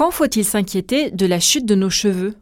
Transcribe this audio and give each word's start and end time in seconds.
Quand 0.00 0.10
faut-il 0.10 0.46
s'inquiéter 0.46 1.10
de 1.10 1.26
la 1.26 1.40
chute 1.40 1.66
de 1.66 1.74
nos 1.74 1.90
cheveux? 1.90 2.34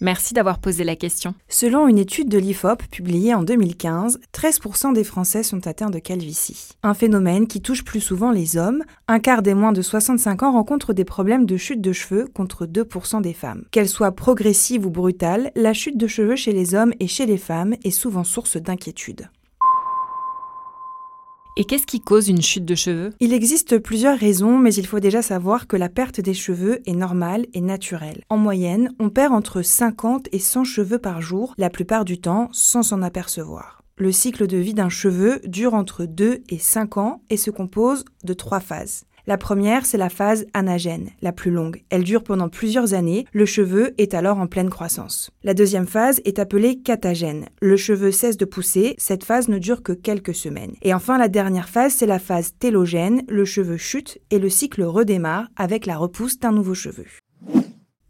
Merci 0.00 0.32
d'avoir 0.32 0.58
posé 0.58 0.82
la 0.82 0.96
question. 0.96 1.34
Selon 1.50 1.86
une 1.86 1.98
étude 1.98 2.30
de 2.30 2.38
l'IFOP 2.38 2.82
publiée 2.90 3.34
en 3.34 3.42
2015, 3.42 4.20
13% 4.32 4.94
des 4.94 5.04
Français 5.04 5.42
sont 5.42 5.66
atteints 5.66 5.90
de 5.90 5.98
calvitie. 5.98 6.70
Un 6.82 6.94
phénomène 6.94 7.46
qui 7.46 7.60
touche 7.60 7.84
plus 7.84 8.00
souvent 8.00 8.30
les 8.30 8.56
hommes. 8.56 8.84
Un 9.06 9.20
quart 9.20 9.42
des 9.42 9.52
moins 9.52 9.72
de 9.72 9.82
65 9.82 10.44
ans 10.44 10.52
rencontrent 10.52 10.94
des 10.94 11.04
problèmes 11.04 11.44
de 11.44 11.58
chute 11.58 11.82
de 11.82 11.92
cheveux 11.92 12.26
contre 12.32 12.64
2% 12.64 13.20
des 13.20 13.34
femmes. 13.34 13.66
Qu'elle 13.70 13.90
soit 13.90 14.12
progressive 14.12 14.86
ou 14.86 14.90
brutale, 14.90 15.52
la 15.54 15.74
chute 15.74 15.98
de 15.98 16.06
cheveux 16.06 16.36
chez 16.36 16.52
les 16.52 16.74
hommes 16.74 16.94
et 17.00 17.06
chez 17.06 17.26
les 17.26 17.36
femmes 17.36 17.74
est 17.84 17.90
souvent 17.90 18.24
source 18.24 18.56
d'inquiétude. 18.56 19.28
Et 21.56 21.64
qu'est-ce 21.64 21.86
qui 21.86 22.00
cause 22.00 22.28
une 22.28 22.42
chute 22.42 22.64
de 22.64 22.74
cheveux? 22.74 23.10
Il 23.20 23.32
existe 23.32 23.78
plusieurs 23.78 24.18
raisons, 24.18 24.58
mais 24.58 24.74
il 24.74 24.88
faut 24.88 24.98
déjà 24.98 25.22
savoir 25.22 25.68
que 25.68 25.76
la 25.76 25.88
perte 25.88 26.20
des 26.20 26.34
cheveux 26.34 26.80
est 26.84 26.96
normale 26.96 27.46
et 27.52 27.60
naturelle. 27.60 28.24
En 28.28 28.36
moyenne, 28.36 28.92
on 28.98 29.08
perd 29.08 29.32
entre 29.32 29.62
50 29.62 30.28
et 30.32 30.40
100 30.40 30.64
cheveux 30.64 30.98
par 30.98 31.22
jour, 31.22 31.54
la 31.56 31.70
plupart 31.70 32.04
du 32.04 32.20
temps 32.20 32.48
sans 32.50 32.82
s'en 32.82 33.02
apercevoir. 33.02 33.84
Le 33.96 34.10
cycle 34.10 34.48
de 34.48 34.56
vie 34.56 34.74
d'un 34.74 34.88
cheveu 34.88 35.40
dure 35.44 35.74
entre 35.74 36.06
2 36.06 36.42
et 36.48 36.58
5 36.58 36.96
ans 36.96 37.22
et 37.30 37.36
se 37.36 37.52
compose 37.52 38.04
de 38.24 38.34
trois 38.34 38.58
phases. 38.58 39.04
La 39.26 39.38
première, 39.38 39.86
c'est 39.86 39.96
la 39.96 40.10
phase 40.10 40.44
anagène, 40.52 41.08
la 41.22 41.32
plus 41.32 41.50
longue. 41.50 41.82
Elle 41.88 42.04
dure 42.04 42.22
pendant 42.22 42.50
plusieurs 42.50 42.92
années, 42.92 43.24
le 43.32 43.46
cheveu 43.46 43.94
est 43.96 44.12
alors 44.12 44.36
en 44.36 44.46
pleine 44.46 44.68
croissance. 44.68 45.30
La 45.42 45.54
deuxième 45.54 45.86
phase 45.86 46.20
est 46.26 46.38
appelée 46.38 46.80
catagène. 46.80 47.46
Le 47.62 47.78
cheveu 47.78 48.10
cesse 48.10 48.36
de 48.36 48.44
pousser, 48.44 48.94
cette 48.98 49.24
phase 49.24 49.48
ne 49.48 49.58
dure 49.58 49.82
que 49.82 49.92
quelques 49.92 50.34
semaines. 50.34 50.74
Et 50.82 50.92
enfin, 50.92 51.16
la 51.16 51.28
dernière 51.28 51.70
phase, 51.70 51.94
c'est 51.94 52.06
la 52.06 52.18
phase 52.18 52.52
télogène, 52.58 53.22
le 53.28 53.46
cheveu 53.46 53.78
chute 53.78 54.18
et 54.30 54.38
le 54.38 54.50
cycle 54.50 54.82
redémarre 54.82 55.48
avec 55.56 55.86
la 55.86 55.96
repousse 55.96 56.38
d'un 56.38 56.52
nouveau 56.52 56.74
cheveu. 56.74 57.06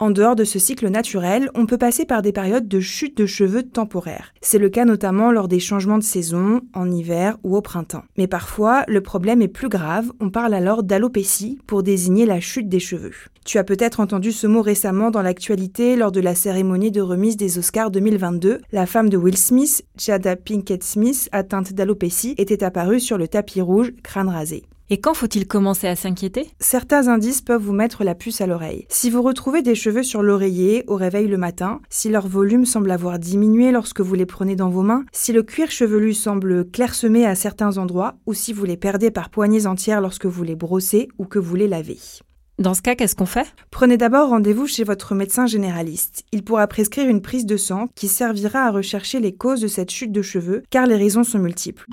En 0.04 0.10
dehors 0.10 0.36
de 0.36 0.44
ce 0.44 0.58
cycle 0.58 0.90
naturel, 0.90 1.48
on 1.54 1.64
peut 1.64 1.78
passer 1.78 2.04
par 2.04 2.20
des 2.20 2.30
périodes 2.32 2.68
de 2.68 2.78
chute 2.78 3.16
de 3.16 3.24
cheveux 3.24 3.62
temporaires. 3.62 4.34
C'est 4.42 4.58
le 4.58 4.68
cas 4.68 4.84
notamment 4.84 5.32
lors 5.32 5.48
des 5.48 5.60
changements 5.60 5.96
de 5.96 6.02
saison, 6.02 6.60
en 6.74 6.90
hiver 6.90 7.38
ou 7.42 7.56
au 7.56 7.62
printemps. 7.62 8.04
Mais 8.18 8.26
parfois, 8.26 8.84
le 8.86 9.00
problème 9.00 9.40
est 9.40 9.48
plus 9.48 9.70
grave, 9.70 10.12
on 10.20 10.28
parle 10.28 10.52
alors 10.52 10.82
d'alopécie 10.82 11.58
pour 11.66 11.82
désigner 11.82 12.26
la 12.26 12.38
chute 12.38 12.68
des 12.68 12.80
cheveux. 12.80 13.14
Tu 13.46 13.56
as 13.56 13.64
peut-être 13.64 14.00
entendu 14.00 14.30
ce 14.30 14.46
mot 14.46 14.60
récemment 14.60 15.10
dans 15.10 15.22
l'actualité 15.22 15.96
lors 15.96 16.12
de 16.12 16.20
la 16.20 16.34
cérémonie 16.34 16.90
de 16.90 17.00
remise 17.00 17.38
des 17.38 17.56
Oscars 17.56 17.90
2022. 17.90 18.60
La 18.72 18.84
femme 18.84 19.08
de 19.08 19.16
Will 19.16 19.38
Smith, 19.38 19.86
Jada 19.96 20.36
Pinkett 20.36 20.84
Smith, 20.84 21.30
atteinte 21.32 21.72
d'alopécie, 21.72 22.34
était 22.36 22.62
apparue 22.62 23.00
sur 23.00 23.16
le 23.16 23.26
tapis 23.26 23.62
rouge, 23.62 23.92
crâne 24.02 24.28
rasé. 24.28 24.64
Et 24.90 25.00
quand 25.00 25.14
faut-il 25.14 25.46
commencer 25.46 25.86
à 25.86 25.96
s'inquiéter? 25.96 26.50
Certains 26.60 27.08
indices 27.08 27.40
peuvent 27.40 27.62
vous 27.62 27.72
mettre 27.72 28.04
la 28.04 28.14
puce 28.14 28.42
à 28.42 28.46
l'oreille. 28.46 28.84
Si 28.90 29.08
vous 29.08 29.22
retrouvez 29.22 29.62
des 29.62 29.74
cheveux 29.74 30.02
sur 30.02 30.22
l'oreiller 30.22 30.84
au 30.88 30.96
réveil 30.96 31.26
le 31.26 31.38
matin, 31.38 31.80
si 31.88 32.10
leur 32.10 32.28
volume 32.28 32.66
semble 32.66 32.90
avoir 32.90 33.18
diminué 33.18 33.72
lorsque 33.72 34.02
vous 34.02 34.14
les 34.14 34.26
prenez 34.26 34.56
dans 34.56 34.68
vos 34.68 34.82
mains, 34.82 35.06
si 35.10 35.32
le 35.32 35.42
cuir 35.42 35.70
chevelu 35.70 36.12
semble 36.12 36.70
clairsemé 36.70 37.24
à 37.24 37.34
certains 37.34 37.78
endroits, 37.78 38.16
ou 38.26 38.34
si 38.34 38.52
vous 38.52 38.66
les 38.66 38.76
perdez 38.76 39.10
par 39.10 39.30
poignées 39.30 39.66
entières 39.66 40.02
lorsque 40.02 40.26
vous 40.26 40.42
les 40.42 40.54
brossez 40.54 41.08
ou 41.16 41.24
que 41.24 41.38
vous 41.38 41.56
les 41.56 41.68
lavez. 41.68 41.98
Dans 42.58 42.74
ce 42.74 42.82
cas, 42.82 42.94
qu'est-ce 42.94 43.16
qu'on 43.16 43.24
fait? 43.24 43.52
Prenez 43.70 43.96
d'abord 43.96 44.28
rendez-vous 44.28 44.66
chez 44.66 44.84
votre 44.84 45.14
médecin 45.14 45.46
généraliste. 45.46 46.24
Il 46.30 46.44
pourra 46.44 46.66
prescrire 46.66 47.08
une 47.08 47.22
prise 47.22 47.46
de 47.46 47.56
sang 47.56 47.88
qui 47.94 48.06
servira 48.06 48.66
à 48.66 48.70
rechercher 48.70 49.18
les 49.18 49.34
causes 49.34 49.62
de 49.62 49.66
cette 49.66 49.90
chute 49.90 50.12
de 50.12 50.22
cheveux, 50.22 50.62
car 50.68 50.86
les 50.86 50.96
raisons 50.96 51.24
sont 51.24 51.38
multiples. 51.38 51.86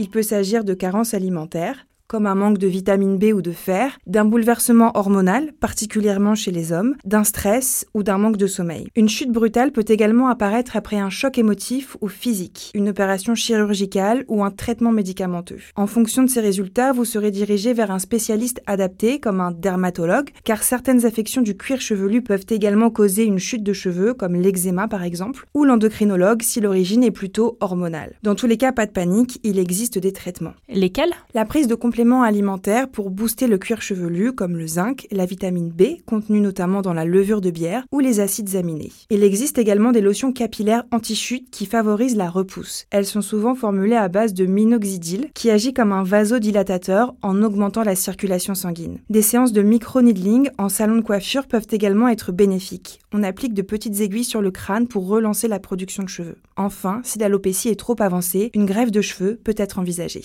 Il 0.00 0.10
peut 0.10 0.22
s'agir 0.22 0.62
de 0.62 0.74
carences 0.74 1.12
alimentaires, 1.12 1.87
comme 2.08 2.26
un 2.26 2.34
manque 2.34 2.56
de 2.56 2.66
vitamine 2.66 3.18
B 3.18 3.34
ou 3.34 3.42
de 3.42 3.52
fer, 3.52 3.98
d'un 4.06 4.24
bouleversement 4.24 4.96
hormonal, 4.96 5.52
particulièrement 5.60 6.34
chez 6.34 6.50
les 6.50 6.72
hommes, 6.72 6.96
d'un 7.04 7.22
stress 7.22 7.86
ou 7.92 8.02
d'un 8.02 8.16
manque 8.16 8.38
de 8.38 8.46
sommeil. 8.46 8.88
Une 8.96 9.10
chute 9.10 9.30
brutale 9.30 9.72
peut 9.72 9.84
également 9.86 10.28
apparaître 10.28 10.74
après 10.74 10.96
un 10.96 11.10
choc 11.10 11.36
émotif 11.36 11.98
ou 12.00 12.08
physique, 12.08 12.70
une 12.74 12.88
opération 12.88 13.34
chirurgicale 13.34 14.24
ou 14.26 14.42
un 14.42 14.50
traitement 14.50 14.90
médicamenteux. 14.90 15.58
En 15.76 15.86
fonction 15.86 16.22
de 16.22 16.30
ces 16.30 16.40
résultats, 16.40 16.92
vous 16.92 17.04
serez 17.04 17.30
dirigé 17.30 17.74
vers 17.74 17.90
un 17.90 17.98
spécialiste 17.98 18.62
adapté 18.66 19.20
comme 19.20 19.42
un 19.42 19.50
dermatologue, 19.50 20.30
car 20.44 20.62
certaines 20.62 21.04
affections 21.04 21.42
du 21.42 21.58
cuir 21.58 21.82
chevelu 21.82 22.22
peuvent 22.22 22.46
également 22.48 22.88
causer 22.88 23.24
une 23.24 23.38
chute 23.38 23.62
de 23.62 23.74
cheveux, 23.74 24.14
comme 24.14 24.34
l'eczéma 24.34 24.88
par 24.88 25.02
exemple, 25.02 25.44
ou 25.52 25.64
l'endocrinologue 25.64 26.40
si 26.40 26.62
l'origine 26.62 27.04
est 27.04 27.10
plutôt 27.10 27.58
hormonale. 27.60 28.14
Dans 28.22 28.34
tous 28.34 28.46
les 28.46 28.56
cas, 28.56 28.72
pas 28.72 28.86
de 28.86 28.92
panique, 28.92 29.40
il 29.42 29.58
existe 29.58 29.98
des 29.98 30.12
traitements. 30.12 30.54
Lesquels? 30.70 31.12
La 31.34 31.44
prise 31.44 31.66
de 31.66 31.74
compléments 31.74 31.97
alimentaires 32.22 32.88
pour 32.88 33.10
booster 33.10 33.46
le 33.46 33.58
cuir 33.58 33.82
chevelu 33.82 34.32
comme 34.32 34.56
le 34.56 34.66
zinc, 34.66 35.06
la 35.10 35.26
vitamine 35.26 35.70
B, 35.70 36.00
contenue 36.06 36.40
notamment 36.40 36.80
dans 36.80 36.94
la 36.94 37.04
levure 37.04 37.40
de 37.40 37.50
bière, 37.50 37.84
ou 37.90 38.00
les 38.00 38.20
acides 38.20 38.54
aminés. 38.54 38.92
Il 39.10 39.24
existe 39.24 39.58
également 39.58 39.90
des 39.90 40.00
lotions 40.00 40.32
capillaires 40.32 40.84
anti-chute 40.92 41.50
qui 41.50 41.66
favorisent 41.66 42.16
la 42.16 42.30
repousse. 42.30 42.86
Elles 42.90 43.04
sont 43.04 43.20
souvent 43.20 43.54
formulées 43.54 43.96
à 43.96 44.08
base 44.08 44.32
de 44.32 44.46
minoxidil 44.46 45.30
qui 45.34 45.50
agit 45.50 45.74
comme 45.74 45.92
un 45.92 46.04
vasodilatateur 46.04 47.14
en 47.22 47.42
augmentant 47.42 47.82
la 47.82 47.96
circulation 47.96 48.54
sanguine. 48.54 48.98
Des 49.10 49.22
séances 49.22 49.52
de 49.52 49.62
micro-needling 49.62 50.50
en 50.58 50.68
salon 50.68 50.96
de 50.96 51.02
coiffure 51.02 51.46
peuvent 51.46 51.66
également 51.70 52.08
être 52.08 52.32
bénéfiques. 52.32 53.00
On 53.12 53.22
applique 53.22 53.54
de 53.54 53.62
petites 53.62 54.00
aiguilles 54.00 54.24
sur 54.24 54.42
le 54.42 54.50
crâne 54.50 54.86
pour 54.86 55.08
relancer 55.08 55.48
la 55.48 55.58
production 55.58 56.04
de 56.04 56.08
cheveux. 56.08 56.38
Enfin, 56.56 57.00
si 57.04 57.18
l'alopécie 57.18 57.68
est 57.68 57.78
trop 57.78 57.96
avancée, 58.00 58.50
une 58.54 58.66
grève 58.66 58.90
de 58.90 59.00
cheveux 59.00 59.40
peut 59.42 59.54
être 59.56 59.78
envisagée. 59.78 60.24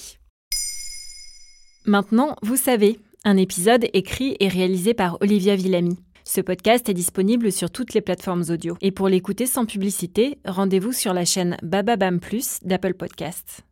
Maintenant, 1.86 2.38
vous 2.42 2.56
savez, 2.56 2.98
un 3.26 3.36
épisode 3.36 3.88
écrit 3.92 4.38
et 4.40 4.48
réalisé 4.48 4.94
par 4.94 5.18
Olivia 5.22 5.56
Villamy. 5.56 5.98
Ce 6.24 6.40
podcast 6.40 6.88
est 6.88 6.94
disponible 6.94 7.52
sur 7.52 7.70
toutes 7.70 7.94
les 7.94 8.00
plateformes 8.00 8.46
audio. 8.50 8.78
Et 8.80 8.92
pour 8.92 9.10
l'écouter 9.10 9.46
sans 9.46 9.66
publicité, 9.66 10.40
rendez-vous 10.46 10.94
sur 10.94 11.14
la 11.14 11.26
chaîne 11.26 11.58
Bababam 11.62 12.22
Plus 12.22 12.60
d'Apple 12.64 12.94
Podcasts. 12.94 13.66